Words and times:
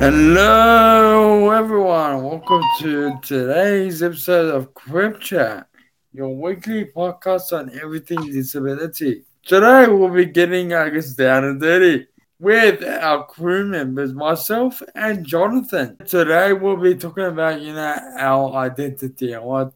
Hello, 0.00 1.50
everyone. 1.50 2.24
Welcome 2.24 2.62
to 2.78 3.18
today's 3.22 4.02
episode 4.02 4.54
of 4.54 4.72
CripChat, 4.72 5.66
your 6.14 6.34
weekly 6.34 6.86
podcast 6.86 7.52
on 7.52 7.70
everything 7.78 8.24
disability. 8.32 9.24
Today, 9.44 9.88
we'll 9.88 10.08
be 10.08 10.24
getting, 10.24 10.72
I 10.72 10.88
guess, 10.88 11.12
down 11.12 11.44
and 11.44 11.60
dirty 11.60 12.06
with 12.38 12.82
our 12.82 13.26
crew 13.26 13.66
members, 13.66 14.14
myself 14.14 14.82
and 14.94 15.26
Jonathan. 15.26 15.98
Today, 16.06 16.54
we'll 16.54 16.78
be 16.78 16.94
talking 16.94 17.26
about, 17.26 17.60
you 17.60 17.74
know, 17.74 17.94
our 18.16 18.54
identity 18.54 19.34
and 19.34 19.44
what 19.44 19.74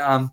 um, 0.00 0.30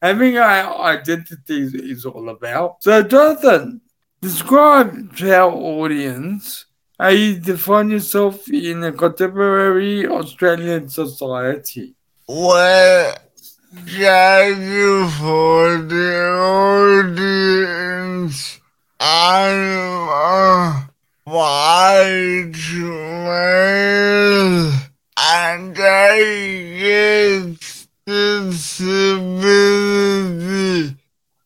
having 0.00 0.38
our 0.38 0.80
identity 0.84 1.62
is 1.74 2.06
all 2.06 2.28
about. 2.28 2.84
So, 2.84 3.02
Jonathan, 3.02 3.80
describe 4.20 5.16
to 5.16 5.34
our 5.34 5.50
audience 5.50 6.66
how 6.98 7.08
you 7.08 7.38
define 7.38 7.90
yourself 7.90 8.48
in 8.48 8.82
a 8.84 8.92
contemporary 8.92 10.06
Australian 10.06 10.88
society. 10.88 11.94
Well, 12.26 13.14
thank 13.72 14.58
you 14.58 15.08
for 15.10 15.78
the 15.78 16.30
audience. 17.04 18.60
I'm 18.98 20.08
a 20.08 20.88
white 21.24 22.52
male 23.26 24.72
and 25.18 25.76
I 25.78 26.18
guess 26.78 27.88
disability 28.06 28.96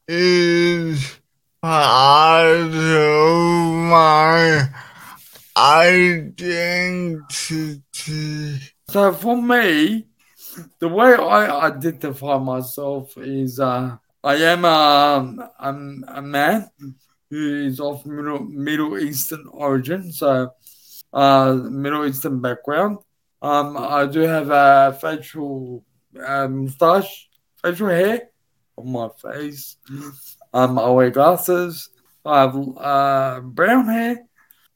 is 0.07 1.19
part 1.63 2.73
of 2.73 3.75
my 3.91 4.69
identity. 5.61 7.13
So 8.89 9.13
for 9.13 9.41
me, 9.41 10.07
the 10.79 10.89
way 10.89 11.15
I 11.15 11.67
identify 11.67 12.39
myself 12.39 13.17
is 13.19 13.61
uh, 13.61 13.97
I 14.25 14.35
am 14.37 14.65
a, 14.65 15.53
I'm 15.59 16.05
a 16.09 16.23
man 16.23 16.71
who 17.29 17.67
is 17.67 17.79
of 17.79 18.07
Middle, 18.07 18.41
Middle 18.41 18.99
Eastern 18.99 19.47
origin, 19.53 20.11
so 20.13 20.51
uh, 21.13 21.53
Middle 21.53 22.07
Eastern 22.07 22.41
background. 22.41 22.99
Um, 23.43 23.77
I 23.77 24.07
do 24.07 24.21
have 24.21 24.51
a 24.51 24.97
facial 25.01 25.85
uh, 26.27 26.49
moustache, 26.49 27.29
facial 27.63 27.89
hair 27.89 28.31
on 28.77 28.93
my 28.93 29.09
face. 29.23 29.77
Um, 30.53 30.79
I 30.79 30.89
wear 30.91 31.11
glasses. 31.11 31.91
I 32.25 32.41
have 32.41 32.57
uh, 32.77 33.41
brown 33.41 33.87
hair 33.89 34.27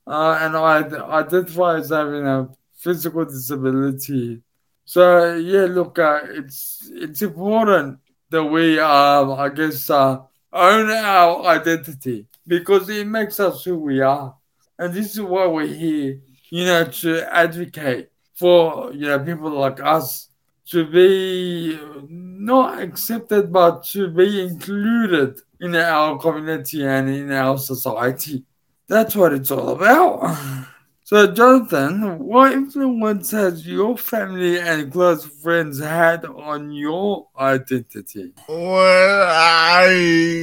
uh, 0.07 0.39
and 0.41 0.57
I 0.57 0.83
identify 1.21 1.79
as 1.79 1.91
having 1.91 2.27
a 2.27 2.49
physical 2.77 3.25
disability. 3.25 4.43
So 4.85 5.35
yeah, 5.37 5.65
look, 5.65 5.99
uh, 5.99 6.21
it's 6.25 6.91
it's 6.93 7.23
important 7.23 7.99
that 8.31 8.45
we, 8.45 8.79
uh, 8.79 9.33
I 9.33 9.49
guess, 9.49 9.89
uh, 9.89 10.19
own 10.53 10.91
our 10.91 11.47
identity 11.47 12.27
because 12.47 12.89
it 12.89 13.07
makes 13.07 13.41
us 13.41 13.65
who 13.65 13.79
we 13.79 14.01
are, 14.01 14.37
and 14.79 14.93
this 14.93 15.15
is 15.15 15.21
why 15.23 15.47
we're 15.47 15.67
here, 15.67 16.21
you 16.51 16.65
know, 16.67 16.85
to 16.85 17.35
advocate 17.35 18.11
for 18.35 18.93
you 18.93 19.07
know 19.09 19.19
people 19.21 19.51
like 19.51 19.81
us 19.81 20.29
to 20.67 20.87
be 20.87 21.79
not 22.09 22.81
accepted 22.83 23.53
but 23.53 23.85
to 23.85 24.09
be 24.09 24.43
included 24.43 25.39
in 25.61 25.75
our 25.77 26.19
community 26.19 26.85
and 26.85 27.09
in 27.09 27.33
our 27.33 27.57
society. 27.59 28.45
That's 28.89 29.17
what 29.17 29.33
it's 29.33 29.51
all 29.51 29.71
about. 29.71 30.67
So, 31.07 31.31
Jonathan, 31.31 32.19
what 32.19 32.53
influence 32.53 33.31
has 33.33 33.67
your 33.67 33.99
family 33.99 34.59
and 34.59 34.91
close 34.91 35.27
friends 35.27 35.79
had 35.79 36.25
on 36.25 36.73
your 36.73 37.29
identity? 37.39 38.33
Well, 38.49 39.29
I 39.29 39.85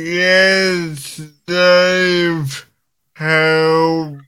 guess 0.06 1.20
they've 1.48 2.66
helped 3.16 4.22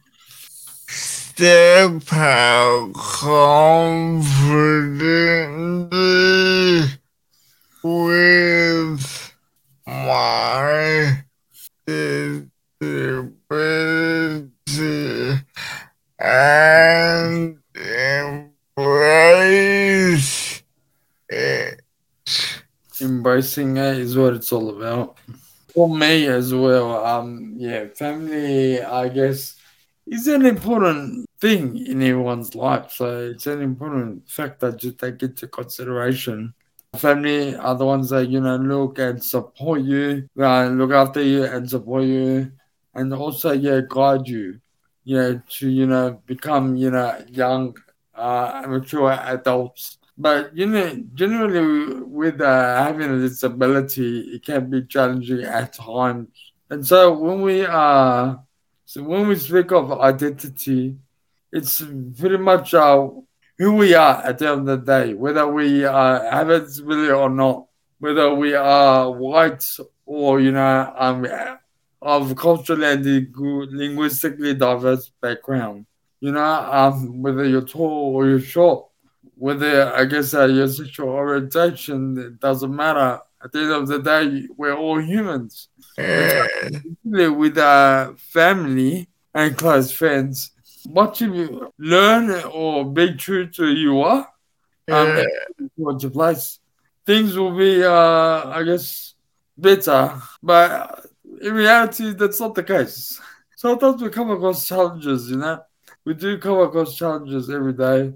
step 0.87 2.13
out 2.13 2.93
confidently 3.19 4.29
with 7.83 9.33
my 9.87 11.23
disability 11.87 12.13
and 16.19 17.57
embrace 18.85 20.63
it. 21.29 21.81
Embracing 23.01 23.77
it 23.77 23.97
is 23.97 24.15
what 24.15 24.33
it's 24.33 24.51
all 24.51 24.69
about 24.69 25.17
for 25.77 25.87
me 25.87 26.25
as 26.25 26.55
well, 26.55 27.05
um, 27.05 27.53
yeah, 27.55 27.85
family, 27.93 28.81
I 28.81 29.09
guess, 29.09 29.56
is 30.07 30.27
an 30.27 30.45
important 30.45 31.25
thing 31.39 31.77
in 31.85 32.01
everyone's 32.01 32.55
life. 32.55 32.91
So 32.91 33.31
it's 33.31 33.47
an 33.47 33.61
important 33.61 34.29
factor 34.29 34.71
to 34.71 34.91
take 34.91 35.21
into 35.23 35.47
consideration. 35.47 36.53
Family 36.95 37.55
are 37.55 37.75
the 37.75 37.85
ones 37.85 38.09
that, 38.09 38.29
you 38.29 38.39
know, 38.39 38.55
look 38.55 38.99
and 38.99 39.23
support 39.23 39.81
you, 39.81 40.27
uh, 40.39 40.67
look 40.67 40.91
after 40.91 41.21
you 41.21 41.43
and 41.43 41.69
support 41.69 42.05
you, 42.05 42.51
and 42.95 43.13
also, 43.13 43.51
yeah, 43.51 43.81
guide 43.87 44.27
you, 44.27 44.59
you 45.03 45.17
know, 45.17 45.41
to, 45.49 45.69
you 45.69 45.85
know, 45.85 46.21
become, 46.25 46.75
you 46.75 46.89
know, 46.89 47.21
young, 47.29 47.75
uh, 48.15 48.63
mature 48.67 49.11
adults 49.11 49.97
but 50.17 50.55
you 50.57 50.65
know, 50.65 51.03
generally 51.13 52.01
with 52.01 52.41
uh, 52.41 52.83
having 52.83 53.11
a 53.11 53.19
disability, 53.19 54.21
it 54.33 54.43
can 54.43 54.69
be 54.69 54.83
challenging 54.83 55.43
at 55.43 55.73
times. 55.73 56.29
And 56.71 56.85
so 56.85 57.13
when 57.13 57.41
we 57.41 57.65
uh, 57.65 58.35
so 58.87 59.03
when 59.03 59.27
we 59.27 59.35
speak 59.35 59.73
of 59.73 59.91
identity, 59.91 60.95
it's 61.51 61.83
pretty 62.17 62.37
much 62.37 62.73
uh, 62.73 63.09
who 63.57 63.73
we 63.73 63.93
are 63.93 64.23
at 64.23 64.37
the 64.37 64.47
end 64.47 64.61
of 64.61 64.65
the 64.65 64.77
day, 64.77 65.13
whether 65.13 65.45
we 65.45 65.83
uh, 65.83 66.31
have 66.31 66.49
a 66.49 66.61
disability 66.61 67.11
or 67.11 67.29
not, 67.29 67.65
whether 67.99 68.33
we 68.33 68.53
are 68.53 69.11
white 69.11 69.65
or 70.05 70.39
you 70.39 70.53
know 70.53 70.93
um 70.95 71.27
of 72.01 72.33
culturally 72.37 72.85
and 72.85 73.05
linguistically 73.73 74.53
diverse 74.53 75.11
background. 75.21 75.85
You 76.21 76.31
know, 76.31 76.45
um, 76.45 77.21
whether 77.21 77.43
you're 77.43 77.63
tall 77.67 78.15
or 78.15 78.25
you're 78.25 78.39
short, 78.39 78.85
whether 79.35 79.93
I 79.93 80.05
guess 80.05 80.33
uh, 80.33 80.45
your 80.45 80.69
sexual 80.69 81.09
orientation 81.09 82.17
it 82.17 82.39
doesn't 82.39 82.73
matter. 82.73 83.19
At 83.43 83.51
the 83.51 83.59
end 83.59 83.71
of 83.71 83.87
the 83.87 83.99
day, 83.99 84.47
we're 84.55 84.75
all 84.75 84.99
humans. 84.99 85.69
with 87.05 87.57
our 87.57 88.15
family 88.17 89.09
and 89.33 89.57
close 89.57 89.91
friends, 89.91 90.51
what 90.85 91.21
you 91.21 91.71
learn 91.77 92.43
or 92.51 92.85
be 92.85 93.13
true 93.15 93.47
to 93.47 93.63
who 93.63 93.71
you 93.71 94.01
are, 94.01 94.27
um, 94.89 95.23
what's 95.75 96.03
your 96.03 96.11
place. 96.11 96.59
Things 97.05 97.37
will 97.37 97.55
be, 97.55 97.83
uh, 97.83 98.49
I 98.49 98.63
guess, 98.63 99.13
better, 99.57 100.19
but 100.41 101.05
in 101.41 101.53
reality, 101.53 102.13
that's 102.13 102.39
not 102.39 102.55
the 102.55 102.63
case. 102.63 103.19
Sometimes 103.55 104.01
we 104.01 104.09
come 104.09 104.31
across 104.31 104.67
challenges, 104.67 105.29
you 105.29 105.37
know. 105.37 105.63
We 106.05 106.13
do 106.13 106.37
come 106.37 106.59
across 106.59 106.95
challenges 106.95 107.49
every 107.49 107.73
day 107.73 108.13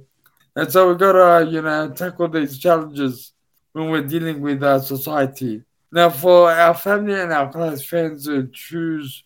and 0.56 0.72
so 0.72 0.90
we've 0.90 0.98
got 0.98 1.14
to, 1.14 1.50
you 1.50 1.62
know, 1.62 1.90
tackle 1.92 2.28
these 2.28 2.58
challenges 2.58 3.34
when 3.74 3.90
we're 3.90 4.04
dealing 4.04 4.42
with 4.42 4.64
our 4.64 4.80
society. 4.80 5.64
Now, 5.92 6.10
for 6.10 6.52
our 6.52 6.74
family 6.74 7.20
and 7.20 7.34
our 7.34 7.52
close 7.52 7.84
friends 7.84 8.26
to 8.26 8.48
choose, 8.54 9.24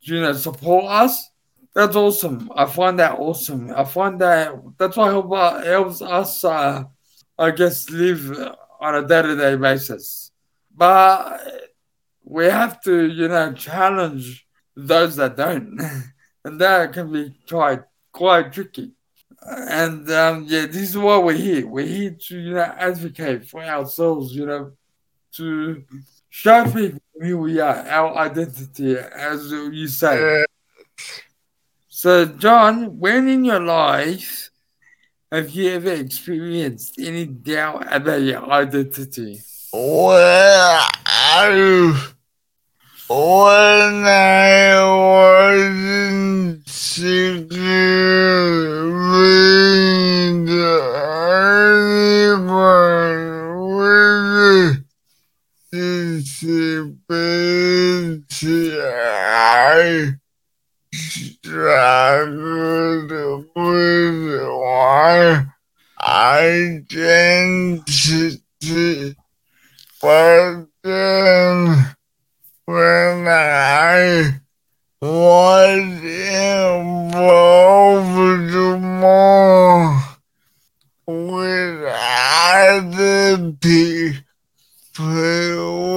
you 0.00 0.20
know, 0.20 0.32
support 0.32 0.84
us, 0.86 1.30
that's 1.74 1.96
awesome. 1.96 2.50
I 2.54 2.66
find 2.66 2.98
that 2.98 3.18
awesome. 3.18 3.72
I 3.74 3.84
find 3.84 4.20
that 4.20 4.52
that's 4.78 4.96
what 4.96 5.12
help, 5.12 5.32
uh, 5.32 5.62
helps 5.62 6.02
us, 6.02 6.44
uh, 6.44 6.84
I 7.38 7.50
guess, 7.50 7.88
live 7.88 8.30
on 8.80 8.94
a 8.96 9.06
day 9.06 9.22
to 9.22 9.36
day 9.36 9.56
basis. 9.56 10.32
But 10.74 11.40
we 12.24 12.46
have 12.46 12.82
to, 12.82 13.06
you 13.06 13.28
know, 13.28 13.52
challenge 13.52 14.46
those 14.76 15.16
that 15.16 15.36
don't. 15.36 15.80
and 16.44 16.60
that 16.60 16.92
can 16.92 17.12
be 17.12 17.34
quite, 17.48 17.82
quite 18.12 18.52
tricky 18.52 18.92
and 19.46 20.10
um, 20.10 20.44
yeah, 20.48 20.66
this 20.66 20.90
is 20.90 20.98
why 20.98 21.18
we're 21.18 21.32
here. 21.34 21.66
We're 21.66 21.86
here 21.86 22.16
to 22.28 22.38
you 22.38 22.54
know 22.54 22.62
advocate 22.62 23.48
for 23.48 23.62
ourselves, 23.62 24.34
you 24.34 24.46
know, 24.46 24.72
to 25.32 25.84
show 26.28 26.64
people 26.64 27.00
who 27.20 27.38
we 27.38 27.60
are, 27.60 27.86
our 27.88 28.16
identity, 28.16 28.96
as 28.96 29.50
you 29.50 29.86
say. 29.88 30.44
So, 31.88 32.24
John, 32.26 32.98
when 32.98 33.28
in 33.28 33.44
your 33.44 33.60
life 33.60 34.50
Have 35.32 35.48
you 35.48 35.70
ever 35.70 35.92
experienced 35.92 36.98
any 36.98 37.24
doubt 37.24 37.90
about 37.90 38.20
your 38.20 38.50
identity? 38.52 39.40
Well, 39.72 40.86
I, 41.06 41.96
when 43.08 44.04
I 44.06 44.84
was 44.84 45.72
in 45.72 46.62
secret 46.66 47.48
with 49.08 50.50
anyone 52.12 52.52
with 53.78 54.84
a 55.72 55.76
disability, 56.20 56.92
I 59.74 60.12
struggled 60.92 61.80
with 63.10 64.14
my 64.60 65.46
identity. 65.98 67.56
But 70.02 70.66
then 70.82 71.94
when 72.66 73.26
I 73.28 74.40
was 75.00 76.02
involved 76.02 77.32
more 78.82 80.02
with 81.06 81.84
other 81.88 83.52
people 83.52 84.22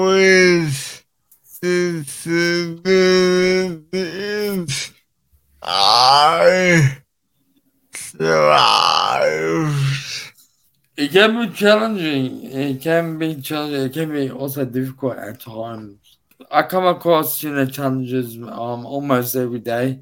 with 0.10 1.04
disabilities, 1.62 2.46
I 5.62 6.98
thrived. 7.92 9.06
It 10.98 11.12
can 11.26 11.48
be 11.48 11.54
challenging. 11.56 12.44
It 12.52 12.82
can 12.82 13.18
be 13.18 13.42
challenging. 13.42 13.82
It 13.82 13.94
can 13.94 14.12
be 14.12 14.30
also 14.30 14.66
difficult 14.66 15.18
at 15.18 15.40
times. 15.40 16.18
I 16.52 16.64
come 16.64 16.86
across 16.86 17.42
you 17.42 17.52
know 17.52 17.66
challenges 17.66 18.38
um 18.38 18.86
almost 18.86 19.36
every 19.36 19.60
day. 19.60 20.02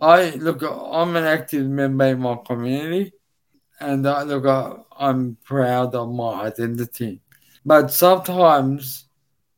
I 0.00 0.30
look. 0.30 0.62
I'm 0.62 1.14
an 1.16 1.24
active 1.24 1.66
member 1.66 2.06
in 2.06 2.20
my 2.20 2.36
community, 2.44 3.12
and 3.78 4.06
I 4.08 4.22
look. 4.24 4.86
I'm 4.98 5.36
proud 5.44 5.94
of 5.94 6.12
my 6.12 6.42
identity, 6.46 7.20
but 7.64 7.92
sometimes 7.92 9.06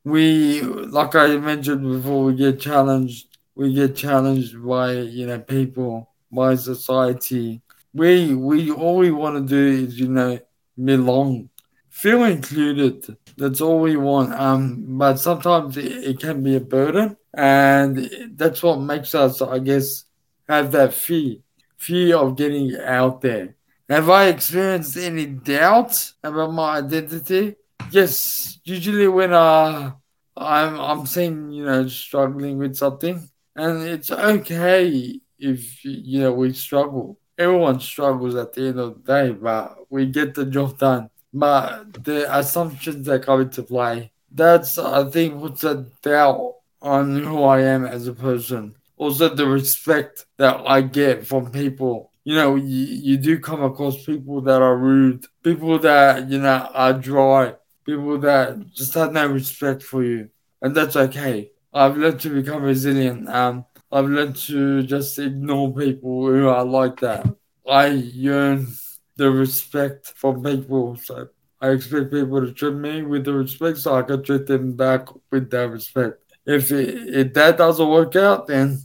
we, 0.03 0.61
like 0.61 1.15
I 1.15 1.37
mentioned 1.37 1.83
before, 1.89 2.25
we 2.25 2.35
get 2.35 2.59
challenged. 2.59 3.37
We 3.55 3.73
get 3.73 3.95
challenged 3.95 4.63
by 4.63 4.91
you 4.93 5.25
know 5.27 5.39
people, 5.39 6.09
by 6.31 6.55
society. 6.55 7.61
We 7.93 8.35
we 8.35 8.71
all 8.71 8.97
we 8.97 9.11
want 9.11 9.35
to 9.37 9.41
do 9.55 9.85
is 9.85 9.99
you 9.99 10.09
know 10.09 10.39
belong, 10.81 11.49
feel 11.89 12.23
included. 12.23 13.17
That's 13.37 13.61
all 13.61 13.79
we 13.79 13.95
want. 13.97 14.33
Um, 14.33 14.97
but 14.97 15.17
sometimes 15.17 15.77
it, 15.77 15.91
it 16.03 16.19
can 16.19 16.43
be 16.43 16.55
a 16.55 16.59
burden, 16.59 17.17
and 17.33 18.09
that's 18.35 18.61
what 18.63 18.79
makes 18.79 19.15
us, 19.15 19.41
I 19.41 19.59
guess, 19.59 20.05
have 20.47 20.71
that 20.73 20.93
fear, 20.93 21.37
fear 21.77 22.17
of 22.17 22.35
getting 22.35 22.75
out 22.79 23.21
there. 23.21 23.55
Have 23.89 24.09
I 24.09 24.27
experienced 24.27 24.97
any 24.97 25.25
doubt 25.25 26.13
about 26.23 26.53
my 26.53 26.77
identity? 26.77 27.55
Yes, 27.91 28.59
usually 28.63 29.07
when 29.07 29.33
uh, 29.33 29.91
I'm 30.35 30.79
I'm 30.79 31.05
seen, 31.05 31.51
you 31.51 31.65
know, 31.65 31.87
struggling 31.87 32.57
with 32.57 32.75
something, 32.75 33.29
and 33.55 33.83
it's 33.83 34.09
okay 34.11 35.19
if 35.37 35.83
you 35.85 36.21
know 36.21 36.33
we 36.33 36.53
struggle. 36.53 37.19
Everyone 37.37 37.79
struggles 37.79 38.35
at 38.35 38.53
the 38.53 38.67
end 38.67 38.79
of 38.79 39.03
the 39.03 39.13
day, 39.13 39.31
but 39.31 39.85
we 39.89 40.05
get 40.05 40.35
the 40.35 40.45
job 40.45 40.77
done. 40.77 41.09
But 41.33 42.03
the 42.03 42.37
assumptions 42.37 43.07
that 43.07 43.23
come 43.23 43.41
into 43.41 43.63
play, 43.63 44.11
that's 44.31 44.77
I 44.77 45.09
think 45.09 45.39
puts 45.39 45.63
a 45.63 45.85
doubt 46.01 46.55
on 46.81 47.23
who 47.23 47.43
I 47.43 47.61
am 47.61 47.85
as 47.85 48.07
a 48.07 48.13
person. 48.13 48.75
Also 48.97 49.33
the 49.33 49.47
respect 49.47 50.25
that 50.37 50.61
I 50.67 50.81
get 50.81 51.25
from 51.25 51.51
people. 51.51 52.11
You 52.23 52.35
know, 52.35 52.55
you, 52.55 52.85
you 52.85 53.17
do 53.17 53.39
come 53.39 53.63
across 53.63 54.05
people 54.05 54.41
that 54.41 54.61
are 54.61 54.77
rude, 54.77 55.25
people 55.43 55.79
that, 55.79 56.29
you 56.29 56.39
know, 56.39 56.69
are 56.73 56.93
dry, 56.93 57.55
people 57.85 58.17
that 58.19 58.71
just 58.71 58.93
have 58.93 59.11
no 59.11 59.27
respect 59.27 59.83
for 59.83 60.03
you. 60.03 60.29
And 60.61 60.73
that's 60.75 60.95
okay. 60.95 61.51
I've 61.73 61.97
learned 61.97 62.21
to 62.21 62.29
become 62.29 62.63
resilient. 62.63 63.27
Um, 63.27 63.65
I've 63.93 64.09
learned 64.09 64.35
to 64.47 64.81
just 64.81 65.19
ignore 65.19 65.71
people 65.71 66.25
who 66.25 66.47
are 66.47 66.65
like 66.65 66.99
that. 67.01 67.27
I 67.69 67.87
yearn 67.87 68.73
the 69.17 69.29
respect 69.29 70.13
from 70.15 70.43
people. 70.43 70.95
So 70.95 71.29
I 71.61 71.69
expect 71.69 72.11
people 72.11 72.41
to 72.41 72.51
treat 72.51 72.73
me 72.73 73.03
with 73.03 73.25
the 73.25 73.33
respect 73.33 73.77
so 73.77 73.95
I 73.95 74.01
can 74.01 74.23
treat 74.23 74.47
them 74.47 74.73
back 74.73 75.07
with 75.31 75.51
that 75.51 75.69
respect. 75.69 76.19
If 76.45 76.71
it, 76.71 76.89
if 77.15 77.33
that 77.35 77.57
doesn't 77.57 77.87
work 77.87 78.15
out, 78.15 78.47
then 78.47 78.79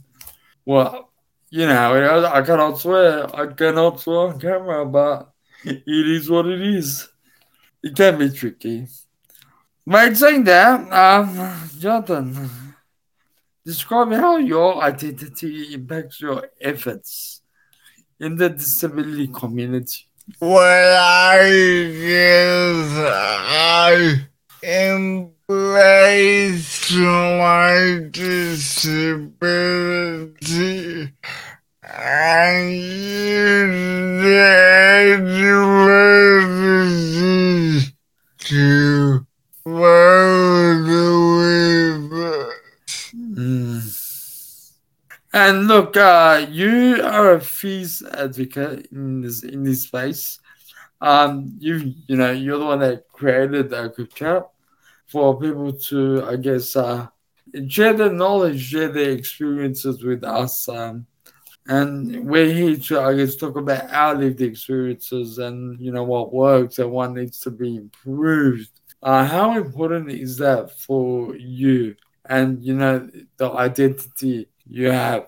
well, 0.63 1.11
you 1.49 1.65
know, 1.65 2.25
I 2.25 2.43
cannot 2.43 2.77
swear. 2.77 3.35
I 3.35 3.47
cannot 3.47 3.99
swear 3.99 4.27
on 4.29 4.39
camera, 4.39 4.85
but 4.85 5.33
it 5.65 5.83
is 5.87 6.29
what 6.29 6.45
it 6.45 6.61
is. 6.61 7.09
It 7.81 7.95
can 7.95 8.19
be 8.19 8.29
tricky. 8.29 8.85
But 9.87 10.15
saying 10.15 10.43
that, 10.43 10.93
um, 10.93 11.69
Jonathan, 11.79 12.68
describe 13.65 14.11
how 14.11 14.37
your 14.37 14.81
identity 14.81 15.73
impacts 15.73 16.21
your 16.21 16.49
efforts 16.61 17.41
in 18.19 18.35
the 18.35 18.49
disability 18.49 19.27
community. 19.27 20.07
Well, 20.39 21.03
I 21.03 21.49
guess 22.05 22.91
I 23.01 24.27
embrace 25.47 26.91
my 26.93 28.07
disability 28.11 29.13
and 31.83 32.71
use 32.71 34.23
that 34.23 35.19
disability 35.37 36.35
to 38.39 39.25
further 39.63 41.11
with 41.35 41.69
Mm. 43.39 43.81
And 45.39 45.69
look, 45.69 45.95
uh, 45.95 46.45
you 46.49 47.01
are 47.01 47.35
a 47.35 47.39
fees 47.39 48.03
advocate 48.03 48.87
in 48.91 49.21
this 49.21 49.43
in 49.43 49.63
this 49.63 49.83
space. 49.83 50.37
Um, 50.99 51.55
you 51.59 51.93
you 52.07 52.17
know 52.17 52.31
you're 52.31 52.59
the 52.59 52.65
one 52.65 52.79
that 52.79 53.07
created 53.13 53.71
a 53.71 53.87
group 53.87 54.13
chat 54.13 54.49
for 55.07 55.39
people 55.39 55.71
to, 55.71 56.25
I 56.25 56.35
guess, 56.35 56.75
uh, 56.75 57.07
share 57.69 57.93
their 57.93 58.11
knowledge, 58.11 58.61
share 58.61 58.89
their 58.89 59.11
experiences 59.11 60.03
with 60.03 60.25
us. 60.25 60.67
Um, 60.67 61.07
and 61.67 62.25
we're 62.27 62.51
here 62.51 62.75
to, 62.75 62.99
I 62.99 63.15
guess, 63.15 63.37
talk 63.37 63.55
about 63.55 63.89
our 63.93 64.15
lived 64.15 64.41
experiences 64.41 65.37
and 65.37 65.79
you 65.79 65.93
know 65.93 66.03
what 66.03 66.33
works 66.33 66.79
and 66.79 66.91
what 66.91 67.13
needs 67.13 67.39
to 67.41 67.49
be 67.49 67.77
improved. 67.77 68.71
Uh, 69.01 69.23
how 69.23 69.55
important 69.55 70.11
is 70.11 70.35
that 70.39 70.77
for 70.77 71.33
you? 71.37 71.95
And 72.25 72.61
you 72.61 72.75
know 72.75 73.09
the 73.37 73.49
identity 73.51 74.49
you 74.69 74.91
have. 74.91 75.27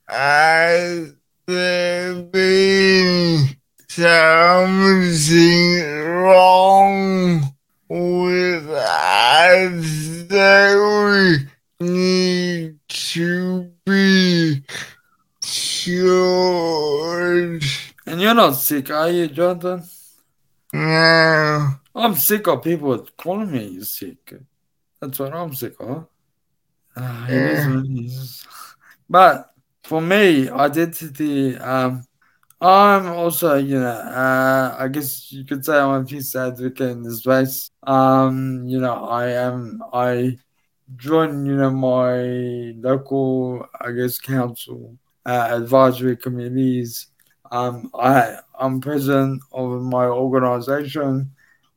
as 0.10 1.14
being 1.46 3.56
something 3.88 5.82
wrong 6.06 7.42
with 7.90 8.70
us 8.70 10.24
that 10.28 11.48
we 11.80 11.86
need 11.86 12.80
to 12.88 13.72
be 13.86 14.64
cured. 15.42 17.64
And 18.06 18.22
you're 18.22 18.34
not 18.34 18.56
sick, 18.56 18.90
are 18.92 19.10
you, 19.10 19.28
Jonathan? 19.28 19.84
No. 20.74 21.68
I'm 21.94 22.16
sick 22.16 22.48
of 22.48 22.64
people 22.64 23.06
calling 23.18 23.52
me 23.52 23.84
sick. 23.84 24.34
That's 25.02 25.20
what 25.20 25.34
I'm 25.34 25.54
sick 25.54 25.76
of. 25.80 26.08
Uh, 26.96 27.28
it 27.30 27.36
is, 27.36 27.66
it 27.66 28.06
is. 28.06 28.46
But 29.10 29.51
for 29.92 30.00
me, 30.00 30.48
identity, 30.48 31.58
um, 31.58 32.02
I'm 32.62 33.08
also, 33.08 33.56
you 33.56 33.78
know, 33.78 33.90
uh, 33.90 34.74
I 34.80 34.88
guess 34.88 35.34
you 35.34 35.44
could 35.44 35.66
say 35.66 35.78
I'm 35.78 36.02
a 36.02 36.06
peace 36.06 36.34
advocate 36.34 36.92
in 36.92 37.04
this 37.04 37.20
space. 37.20 37.72
Um, 37.84 38.64
you 38.66 38.80
know, 38.80 38.94
I 39.04 39.32
am, 39.32 39.84
I 39.92 40.38
join, 40.96 41.46
you 41.46 41.58
know, 41.58 41.72
my 41.72 42.74
local, 42.80 43.68
I 43.82 43.92
guess, 43.92 44.18
council 44.18 44.98
uh, 45.26 45.50
advisory 45.60 46.16
committees. 46.16 47.08
Um, 47.52 47.92
I, 47.94 48.38
I'm 48.58 48.80
president 48.80 49.42
of 49.52 49.82
my 49.82 50.06
organization 50.06 51.32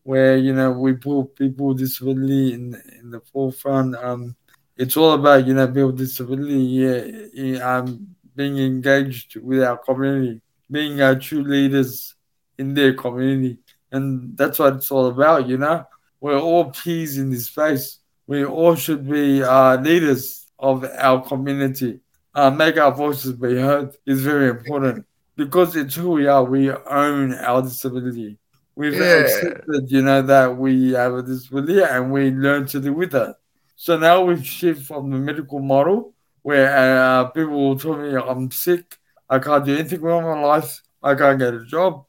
where, 0.05 0.37
you 0.37 0.55
know, 0.55 0.71
we 0.71 0.93
put 0.93 1.35
people 1.35 1.67
with 1.67 1.79
disability 1.79 2.53
in, 2.53 2.81
in 3.01 3.11
the 3.11 3.19
forefront. 3.33 3.97
Um, 3.97 4.37
it's 4.77 4.97
all 4.97 5.13
about, 5.13 5.47
you 5.47 5.55
know, 5.55 5.67
people 5.67 5.87
with 5.87 5.99
disability, 5.99 6.55
yeah, 6.55 7.05
yeah, 7.33 7.77
um, 7.79 8.09
being 8.35 8.59
engaged 8.59 9.37
with 9.37 9.63
our 9.63 9.77
community 9.79 10.41
being 10.71 11.01
our 11.01 11.15
true 11.17 11.43
leaders 11.43 12.15
in 12.59 12.75
their 12.75 12.95
community. 12.95 13.59
And 13.93 14.37
that's 14.37 14.59
what 14.59 14.75
it's 14.75 14.91
all 14.91 15.07
about, 15.07 15.49
you 15.49 15.59
know? 15.59 15.85
We're 16.21 16.39
all 16.39 16.71
peers 16.71 17.19
in 17.19 17.31
this 17.31 17.47
space. 17.47 17.99
We 18.27 18.45
all 18.45 18.75
should 18.75 19.09
be 19.09 19.43
uh, 19.43 19.77
leaders 19.81 20.47
of 20.59 20.85
our 20.99 21.23
community. 21.23 22.01
Uh, 22.35 22.51
make 22.51 22.77
our 22.79 22.93
voices 22.93 23.33
be 23.35 23.55
heard 23.55 23.97
is 24.07 24.23
very 24.23 24.49
important 24.49 25.07
because 25.37 25.77
it's 25.77 25.95
who 25.95 26.11
we 26.13 26.27
are. 26.27 26.43
We 26.43 26.71
own 26.73 27.35
our 27.35 27.63
disability. 27.63 28.39
We've 28.75 28.95
Yeah. 28.95 29.19
accepted, 29.19 29.91
you 29.93 30.03
know, 30.03 30.23
that 30.23 30.57
we 30.57 30.93
have 30.93 31.15
a 31.15 31.23
disability 31.23 31.83
and 31.83 32.11
we 32.11 32.31
learn 32.31 32.67
to 32.69 32.81
live 32.81 32.95
with 32.95 33.15
it. 33.15 33.37
So 33.77 33.99
now 33.99 34.25
we've 34.25 34.47
shifted 34.47 34.87
from 34.87 35.11
the 35.11 35.19
medical 35.19 35.59
model 35.59 36.15
where 36.43 36.77
uh, 36.77 37.25
people 37.27 37.53
will 37.53 37.79
tell 37.79 37.97
me 37.97 38.15
I'm 38.15 38.51
sick, 38.51 38.99
I 39.29 39.39
can't 39.39 39.65
do 39.65 39.75
anything 39.75 40.01
with 40.01 40.23
my 40.23 40.41
life, 40.41 40.83
I 41.03 41.15
can't 41.15 41.39
get 41.39 41.55
a 41.55 41.65
job, 41.65 42.05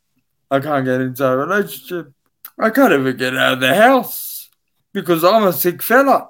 I 0.51 0.59
can't 0.59 0.85
get 0.85 1.01
into 1.01 1.25
a 1.25 1.37
relationship, 1.37 2.11
I 2.59 2.69
can't 2.69 2.93
even 2.93 3.17
get 3.17 3.35
out 3.35 3.53
of 3.53 3.59
the 3.61 3.73
house 3.73 4.49
because 4.93 5.23
I'm 5.23 5.43
a 5.43 5.53
sick 5.53 5.81
fella. 5.81 6.29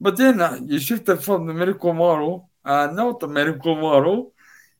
But 0.00 0.16
then 0.16 0.40
uh, 0.40 0.60
you 0.64 0.78
shifted 0.78 1.18
from 1.18 1.46
the 1.46 1.54
medical 1.54 1.92
model, 1.92 2.50
uh, 2.64 2.88
not 2.92 3.20
the 3.20 3.28
medical 3.28 3.74
model, 3.74 4.32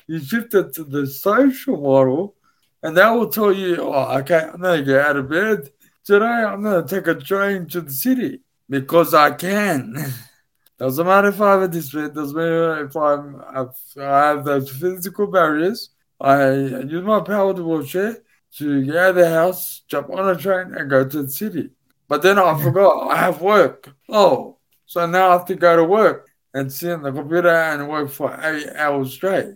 you 0.06 0.20
shifted 0.20 0.72
to 0.74 0.84
the 0.84 1.06
social 1.06 1.76
model, 1.80 2.36
and 2.82 2.96
that 2.96 3.10
will 3.10 3.28
tell 3.28 3.52
you, 3.52 3.82
oh, 3.82 4.18
okay, 4.18 4.48
I'm 4.52 4.60
going 4.60 4.80
to 4.80 4.84
get 4.84 5.00
out 5.00 5.16
of 5.16 5.28
bed. 5.28 5.70
Today, 6.04 6.24
I'm 6.24 6.62
going 6.62 6.86
to 6.86 6.94
take 6.94 7.06
a 7.06 7.14
train 7.14 7.66
to 7.68 7.80
the 7.80 7.90
city 7.90 8.43
because 8.68 9.14
I 9.14 9.32
can. 9.32 9.96
Doesn't 10.78 11.06
matter 11.06 11.28
if 11.28 11.40
I 11.40 11.52
have 11.52 11.62
a 11.62 11.68
disability, 11.68 12.14
doesn't 12.14 12.36
matter 12.36 12.84
if 12.84 12.96
I'm, 12.96 13.40
if 13.54 13.96
I 13.96 14.26
have 14.28 14.44
those 14.44 14.68
physical 14.68 15.28
barriers. 15.28 15.90
I 16.20 16.50
use 16.50 17.04
my 17.04 17.20
power 17.20 17.54
powered 17.54 17.60
wheelchair 17.60 18.18
to 18.56 18.84
get 18.84 18.96
out 18.96 19.10
of 19.10 19.16
the 19.16 19.30
house, 19.30 19.82
jump 19.86 20.10
on 20.10 20.28
a 20.28 20.36
train, 20.36 20.74
and 20.74 20.90
go 20.90 21.08
to 21.08 21.22
the 21.22 21.30
city. 21.30 21.70
But 22.08 22.22
then 22.22 22.40
I 22.40 22.60
forgot 22.60 23.08
I 23.08 23.16
have 23.16 23.40
work. 23.40 23.94
Oh, 24.08 24.58
so 24.84 25.06
now 25.06 25.28
I 25.28 25.32
have 25.32 25.46
to 25.46 25.54
go 25.54 25.76
to 25.76 25.84
work 25.84 26.28
and 26.52 26.72
sit 26.72 26.92
on 26.92 27.02
the 27.02 27.12
computer 27.12 27.48
and 27.48 27.88
work 27.88 28.10
for 28.10 28.38
eight 28.42 28.68
hours 28.74 29.12
straight. 29.12 29.54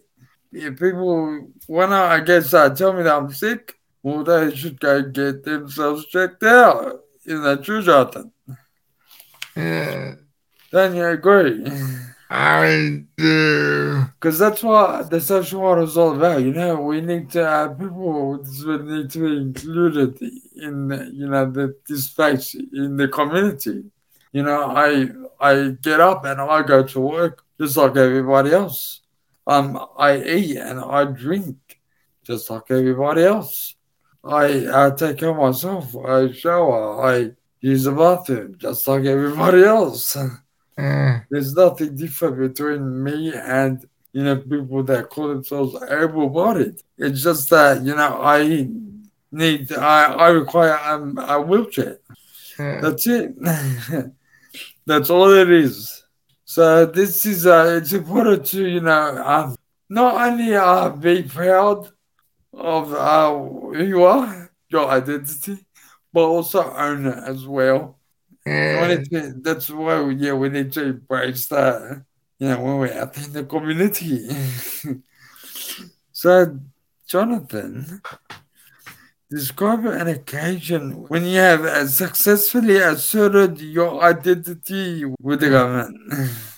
If 0.52 0.78
people 0.78 1.48
want 1.68 1.90
to, 1.90 1.96
I 1.96 2.20
guess, 2.20 2.54
uh, 2.54 2.70
tell 2.70 2.92
me 2.92 3.02
that 3.02 3.14
I'm 3.14 3.32
sick, 3.32 3.74
well, 4.02 4.24
they 4.24 4.54
should 4.54 4.80
go 4.80 5.02
get 5.02 5.44
themselves 5.44 6.06
checked 6.06 6.42
out 6.42 7.00
in 7.26 7.42
the 7.42 7.56
true 7.56 7.82
Jonathan. 7.82 8.32
Yeah. 9.58 10.14
Then 10.70 10.94
you 10.94 11.06
agree. 11.06 11.66
I 12.30 13.04
do. 13.16 14.04
Because 14.14 14.38
that's 14.38 14.62
what 14.62 15.10
the 15.10 15.20
social 15.20 15.62
model 15.62 15.84
is 15.84 15.96
all 15.96 16.14
about. 16.14 16.42
You 16.42 16.52
know, 16.52 16.80
we 16.82 17.00
need 17.00 17.30
to 17.30 17.44
uh, 17.44 17.68
people 17.68 18.36
need 18.36 19.10
to 19.10 19.18
be 19.18 19.36
included 19.38 20.20
in 20.54 21.10
you 21.14 21.28
know 21.28 21.50
the, 21.50 21.74
this 21.88 22.06
space 22.06 22.54
in 22.54 22.96
the 22.96 23.08
community. 23.08 23.84
You 24.32 24.42
know, 24.42 24.64
I 24.64 25.08
I 25.40 25.70
get 25.80 26.00
up 26.00 26.24
and 26.26 26.40
I 26.40 26.62
go 26.62 26.84
to 26.84 27.00
work 27.00 27.44
just 27.58 27.76
like 27.76 27.96
everybody 27.96 28.52
else. 28.52 29.00
Um, 29.46 29.82
I 29.96 30.18
eat 30.22 30.58
and 30.58 30.78
I 30.80 31.04
drink 31.06 31.56
just 32.24 32.50
like 32.50 32.70
everybody 32.70 33.24
else. 33.24 33.74
I 34.22 34.68
I 34.70 34.90
take 34.90 35.16
care 35.18 35.30
of 35.30 35.38
myself. 35.38 35.96
I 35.96 36.30
shower. 36.32 37.06
I 37.06 37.30
use 37.60 37.84
the 37.84 37.92
bathroom 37.92 38.56
just 38.58 38.86
like 38.86 39.04
everybody 39.04 39.64
else. 39.64 40.16
Yeah. 40.76 41.20
There's 41.30 41.54
nothing 41.54 41.96
different 41.96 42.38
between 42.38 43.02
me 43.02 43.34
and 43.34 43.84
you 44.12 44.24
know 44.24 44.36
people 44.36 44.82
that 44.84 45.10
call 45.10 45.28
themselves 45.28 45.76
able-bodied. 45.90 46.80
It's 46.96 47.22
just 47.22 47.50
that 47.50 47.82
you 47.82 47.94
know 47.94 48.20
I 48.22 48.68
need 49.32 49.72
I 49.72 50.04
I 50.12 50.28
require 50.28 50.78
um, 50.78 51.18
a 51.18 51.40
wheelchair. 51.40 51.98
Yeah. 52.58 52.80
That's 52.80 53.06
it. 53.06 53.34
That's 54.86 55.10
all 55.10 55.30
it 55.32 55.50
is. 55.50 56.04
So 56.44 56.86
this 56.86 57.26
is 57.26 57.46
uh, 57.46 57.80
it's 57.80 57.92
important 57.92 58.46
to 58.46 58.66
you 58.66 58.80
know 58.80 59.22
um, 59.24 59.56
not 59.88 60.14
only 60.28 60.54
uh, 60.54 60.90
be 60.90 61.22
proud 61.22 61.90
of 62.52 62.92
uh, 62.92 63.34
who 63.34 63.82
you 63.82 64.04
are, 64.04 64.50
your 64.68 64.88
identity, 64.88 65.58
but 66.12 66.22
also 66.24 66.72
own 66.72 67.06
it 67.06 67.18
as 67.26 67.46
well. 67.46 67.98
Yeah. 68.46 68.96
to- 69.10 69.34
that's 69.42 69.68
why 69.70 70.00
we, 70.02 70.14
yeah 70.14 70.32
we 70.32 70.48
need 70.48 70.72
to 70.72 70.84
embrace 70.84 71.46
that. 71.48 72.04
You 72.38 72.48
know 72.48 72.60
when 72.60 72.78
we're 72.78 72.92
out 72.92 73.16
in 73.16 73.32
the 73.32 73.44
community. 73.44 74.28
so, 76.12 76.58
Jonathan, 77.06 78.00
describe 79.30 79.84
an 79.84 80.08
occasion 80.08 80.92
when 81.08 81.24
you 81.24 81.38
have 81.38 81.64
uh, 81.64 81.86
successfully 81.88 82.76
asserted 82.76 83.60
your 83.60 84.02
identity 84.02 85.04
with 85.20 85.40
the 85.40 85.50
government. 85.50 85.98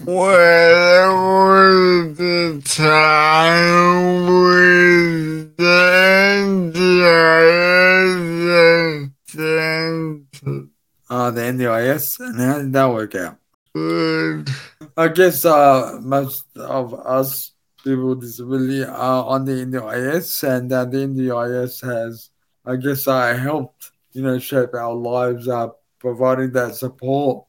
Well, 0.04 1.30
was 1.50 2.16
the 2.16 2.62
time 2.64 4.26
with 4.26 5.56
the 5.56 5.88
NDIS 6.46 7.30
uh, 11.30 11.34
the 11.34 11.64
NDIS, 11.64 12.20
and 12.20 12.40
how 12.40 12.58
did 12.58 12.72
that 12.72 12.90
work 12.90 13.14
out? 13.14 13.36
good. 13.74 14.48
I 14.96 15.08
guess 15.08 15.44
uh, 15.44 15.98
most 16.02 16.44
of 16.56 16.94
us 16.94 17.52
people 17.84 18.10
with 18.10 18.20
disability 18.20 18.84
are 18.84 19.24
on 19.24 19.44
the 19.44 19.52
NDIS, 19.52 20.42
and 20.42 20.72
uh, 20.72 20.84
the 20.84 20.98
NDIS 20.98 21.82
has, 21.86 22.30
I 22.64 22.76
guess, 22.76 23.06
uh, 23.06 23.36
helped 23.36 23.92
you 24.12 24.22
know 24.22 24.38
shape 24.38 24.74
our 24.74 24.94
lives, 24.94 25.48
up, 25.48 25.82
providing 25.98 26.52
that 26.52 26.74
support, 26.74 27.46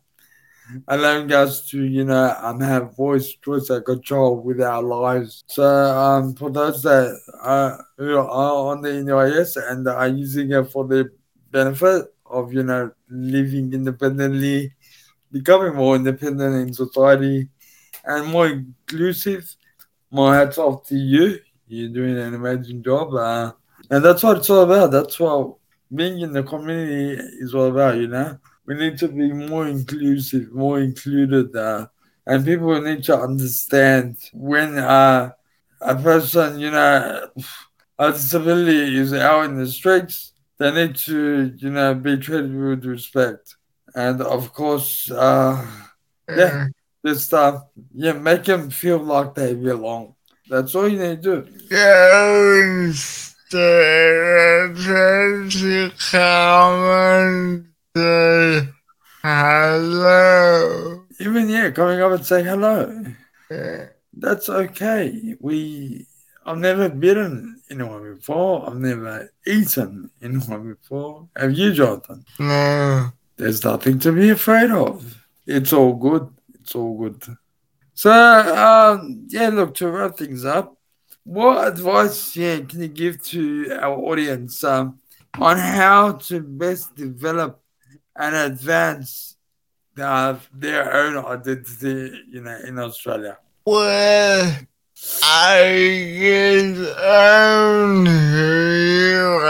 allowing 0.87 1.31
us 1.33 1.67
to 1.69 1.83
you 1.83 2.05
know 2.05 2.35
um, 2.41 2.59
have 2.59 2.95
voice, 2.95 3.33
choice, 3.43 3.69
and 3.69 3.83
control 3.83 4.41
with 4.41 4.61
our 4.61 4.83
lives. 4.83 5.43
So 5.47 5.63
um, 5.65 6.35
for 6.35 6.49
those 6.49 6.83
that 6.83 7.19
are, 7.41 7.83
who 7.97 8.17
are 8.17 8.71
on 8.71 8.81
the 8.81 8.89
NDIS 8.89 9.57
and 9.71 9.87
are 9.87 10.07
using 10.07 10.51
it 10.51 10.71
for 10.71 10.87
the 10.87 11.11
benefit 11.51 12.05
of 12.31 12.53
you 12.53 12.63
know 12.63 12.91
living 13.09 13.73
independently 13.73 14.73
becoming 15.31 15.75
more 15.75 15.95
independent 15.95 16.67
in 16.67 16.73
society 16.73 17.49
and 18.05 18.27
more 18.27 18.47
inclusive. 18.47 19.55
My 20.11 20.35
hats 20.37 20.57
off 20.57 20.87
to 20.87 20.95
you. 20.95 21.39
You're 21.67 21.89
doing 21.89 22.17
an 22.17 22.33
amazing 22.33 22.83
job. 22.83 23.13
Uh, 23.13 23.53
and 23.89 24.03
that's 24.03 24.23
what 24.23 24.37
it's 24.37 24.49
all 24.49 24.63
about. 24.63 24.91
That's 24.91 25.19
what 25.19 25.55
being 25.93 26.19
in 26.19 26.33
the 26.33 26.43
community 26.43 27.21
is 27.39 27.55
all 27.55 27.67
about, 27.67 27.97
you 27.97 28.07
know? 28.07 28.37
We 28.65 28.75
need 28.75 28.97
to 28.99 29.07
be 29.07 29.31
more 29.31 29.67
inclusive, 29.67 30.51
more 30.51 30.79
included. 30.79 31.55
Uh, 31.55 31.87
and 32.25 32.45
people 32.45 32.79
need 32.81 33.03
to 33.05 33.17
understand 33.17 34.17
when 34.33 34.77
uh, 34.77 35.31
a 35.79 35.95
person, 35.95 36.59
you 36.59 36.71
know, 36.71 37.27
a 37.99 38.11
disability 38.11 38.97
is 38.97 39.13
out 39.13 39.45
in 39.45 39.57
the 39.57 39.67
streets, 39.67 40.30
they 40.61 40.71
need 40.71 40.95
to, 40.95 41.53
you 41.57 41.69
know, 41.71 41.95
be 41.95 42.17
treated 42.17 42.55
with 42.55 42.85
respect 42.85 43.55
and 43.95 44.21
of 44.21 44.53
course, 44.53 45.11
uh, 45.11 45.65
yeah, 46.29 46.67
just 47.05 47.33
uh, 47.33 47.59
yeah, 47.93 48.13
make 48.13 48.45
them 48.45 48.69
feel 48.69 48.99
like 48.99 49.35
they 49.35 49.53
belong. 49.53 50.15
That's 50.49 50.73
all 50.75 50.87
you 50.87 50.97
need 50.99 51.21
to 51.23 51.43
do. 51.43 51.47
Yes, 51.69 53.35
comment 56.11 57.65
say 57.95 58.69
hello. 59.23 61.03
Even 61.19 61.49
yeah, 61.49 61.69
coming 61.71 62.01
up 62.01 62.11
and 62.13 62.25
saying 62.25 62.45
hello. 62.45 63.03
Yeah. 63.49 63.87
That's 64.13 64.49
okay. 64.49 65.35
We 65.39 66.05
I've 66.45 66.57
never 66.57 66.89
bitten 66.89 67.61
anyone 67.69 68.15
before. 68.15 68.67
I've 68.67 68.77
never 68.77 69.31
eaten 69.45 70.09
anyone 70.21 70.73
before. 70.73 71.27
Have 71.35 71.53
you, 71.53 71.73
Jonathan? 71.73 72.25
No. 72.39 73.11
There's 73.37 73.63
nothing 73.63 73.99
to 73.99 74.11
be 74.11 74.29
afraid 74.29 74.71
of. 74.71 75.23
It's 75.45 75.73
all 75.73 75.93
good. 75.93 76.29
It's 76.55 76.75
all 76.75 76.97
good. 76.97 77.23
So, 77.93 78.11
um, 78.11 79.27
yeah, 79.29 79.49
look, 79.49 79.75
to 79.75 79.89
wrap 79.89 80.17
things 80.17 80.45
up, 80.45 80.77
what 81.23 81.67
advice 81.67 82.35
yeah, 82.35 82.59
can 82.61 82.81
you 82.81 82.87
give 82.87 83.21
to 83.25 83.77
our 83.79 83.95
audience 83.95 84.63
um, 84.63 84.99
on 85.37 85.57
how 85.57 86.13
to 86.13 86.39
best 86.41 86.95
develop 86.95 87.61
and 88.15 88.35
advance 88.35 89.37
uh, 89.99 90.37
their 90.53 90.93
own 90.93 91.23
identity, 91.25 92.23
you 92.29 92.41
know, 92.41 92.57
in 92.65 92.79
Australia? 92.79 93.37
Well, 93.65 94.57
I 95.23 96.17
guess 96.19 96.77
I'm 96.99 98.05
you. 98.05 99.41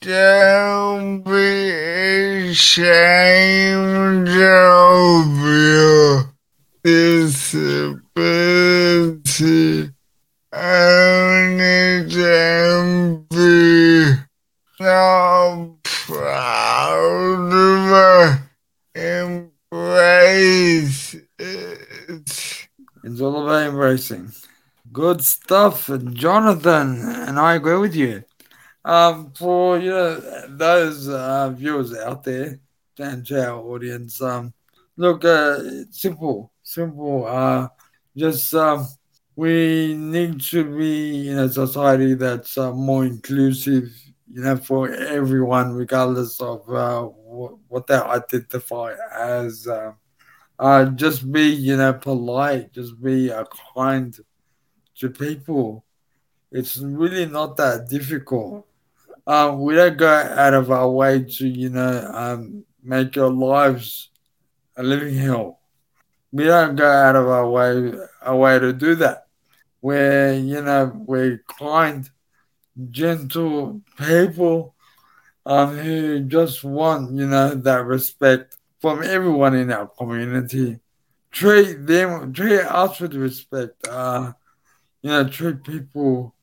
Don't 0.00 1.22
be 1.22 2.50
ashamed 2.50 4.28
of 4.28 5.38
your 5.38 6.34
disability. 6.82 7.92
Only 10.52 12.04
don't 12.10 13.28
be 13.30 14.14
not 14.80 15.82
proud 15.84 17.52
of 17.52 18.42
it. 18.94 19.00
Embrace 19.80 21.14
it. 21.38 22.68
It's 23.04 23.20
all 23.20 23.42
about 23.42 23.66
embracing. 23.68 24.32
Good 25.12 25.24
stuff, 25.24 25.90
Jonathan, 26.14 27.04
and 27.04 27.38
I 27.38 27.54
agree 27.56 27.76
with 27.76 27.94
you. 27.94 28.24
Um, 28.84 29.32
for 29.32 29.78
you 29.78 29.90
know 29.90 30.20
those 30.48 31.06
uh, 31.08 31.50
viewers 31.50 31.94
out 31.94 32.24
there 32.24 32.60
and 32.98 33.26
to 33.26 33.46
our 33.46 33.60
audience, 33.60 34.22
um, 34.22 34.54
look, 34.96 35.24
uh, 35.26 35.58
simple, 35.90 36.52
simple. 36.62 37.26
Uh, 37.26 37.68
just 38.16 38.54
um, 38.54 38.86
we 39.36 39.94
need 39.94 40.40
to 40.40 40.64
be 40.78 41.28
in 41.28 41.38
a 41.38 41.48
society 41.50 42.14
that's 42.14 42.56
uh, 42.56 42.72
more 42.72 43.04
inclusive, 43.04 43.90
you 44.32 44.42
know, 44.42 44.56
for 44.56 44.90
everyone, 44.94 45.74
regardless 45.74 46.40
of 46.40 46.68
uh, 46.70 47.02
what, 47.02 47.58
what 47.68 47.86
they 47.86 47.96
identify 47.96 48.94
as. 49.14 49.68
Uh, 49.68 49.92
uh, 50.58 50.86
just 50.86 51.30
be, 51.32 51.50
you 51.50 51.76
know, 51.76 51.92
polite. 51.92 52.72
Just 52.72 53.02
be 53.02 53.28
a 53.30 53.44
kind 53.74 54.16
to 55.02 55.10
people. 55.10 55.84
It's 56.50 56.78
really 56.78 57.26
not 57.26 57.56
that 57.56 57.88
difficult. 57.88 58.66
Um, 59.26 59.60
we 59.62 59.74
don't 59.74 59.96
go 59.96 60.08
out 60.08 60.54
of 60.54 60.70
our 60.70 60.88
way 60.90 61.24
to, 61.24 61.46
you 61.46 61.70
know, 61.70 62.10
um, 62.12 62.64
make 62.82 63.16
your 63.16 63.30
lives 63.30 64.10
a 64.76 64.82
living 64.82 65.14
hell. 65.14 65.60
We 66.30 66.44
don't 66.44 66.76
go 66.76 66.88
out 66.88 67.16
of 67.16 67.26
our 67.28 67.48
way, 67.48 67.92
our 68.22 68.36
way 68.36 68.58
to 68.58 68.72
do 68.72 68.94
that. 68.96 69.26
We're, 69.80 70.34
you 70.34 70.62
know, 70.62 70.92
we're 70.94 71.42
kind, 71.58 72.08
gentle 72.90 73.82
people 73.98 74.74
um, 75.44 75.76
who 75.76 76.20
just 76.20 76.62
want, 76.62 77.12
you 77.12 77.26
know, 77.26 77.54
that 77.54 77.84
respect 77.84 78.56
from 78.80 79.02
everyone 79.02 79.54
in 79.54 79.72
our 79.72 79.86
community. 79.86 80.78
Treat 81.30 81.86
them, 81.86 82.32
treat 82.32 82.60
us 82.60 83.00
with 83.00 83.14
respect. 83.14 83.86
Uh, 83.88 84.32
you 85.02 85.10
know, 85.10 85.28
treat 85.28 85.62
people 85.62 86.34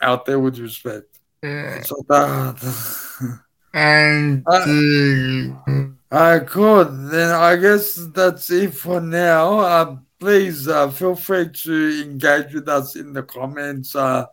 out 0.00 0.24
there 0.24 0.38
with 0.38 0.58
respect. 0.58 1.18
Yeah. 1.42 1.82
So 1.82 1.96
that. 2.08 3.40
And 3.74 4.44
Uh, 4.46 5.62
uh, 5.66 5.86
I 6.10 6.38
could. 6.38 7.10
Then 7.10 7.34
I 7.34 7.56
guess 7.56 7.96
that's 8.14 8.50
it 8.50 8.72
for 8.74 9.00
now. 9.00 9.58
Uh, 9.58 9.96
please 10.20 10.68
uh, 10.68 10.88
feel 10.90 11.16
free 11.16 11.48
to 11.64 12.02
engage 12.02 12.54
with 12.54 12.68
us 12.68 12.94
in 12.94 13.12
the 13.12 13.24
comments 13.24 13.96
uh, 13.96 14.26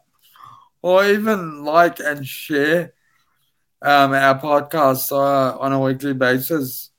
or 0.81 1.05
even 1.05 1.63
like 1.65 1.99
and 1.99 2.25
share 2.25 2.93
um, 3.81 4.13
our 4.13 4.39
podcast 4.39 5.11
uh, 5.11 5.57
on 5.57 5.73
a 5.73 5.79
weekly 5.79 6.13
basis. 6.13 6.91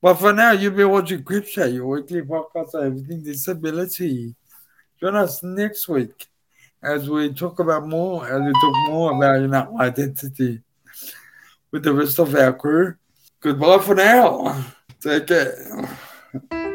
But 0.00 0.14
for 0.14 0.32
now, 0.32 0.52
you'll 0.52 0.74
be 0.74 0.84
watching 0.84 1.24
Chat, 1.24 1.72
your 1.72 1.86
weekly 1.86 2.22
podcast 2.22 2.74
on 2.74 2.86
everything 2.86 3.22
disability. 3.24 4.34
Join 5.00 5.14
us 5.14 5.44
next 5.44 5.88
week 5.88 6.26
as 6.82 7.08
we 7.08 7.32
talk 7.32 7.60
about 7.60 7.86
more, 7.86 8.26
as 8.26 8.40
we 8.40 8.52
talk 8.52 8.90
more 8.90 9.12
about 9.12 9.40
know, 9.48 9.80
identity 9.80 10.60
with 11.70 11.84
the 11.84 11.92
rest 11.92 12.18
of 12.18 12.34
our 12.34 12.52
crew. 12.52 12.96
Goodbye 13.40 13.78
for 13.78 13.94
now. 13.94 14.66
Take 15.00 15.28
care. 15.28 16.67